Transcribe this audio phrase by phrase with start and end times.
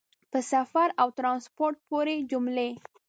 [0.31, 2.69] په سفر او ټرانسپورټ پورې جملې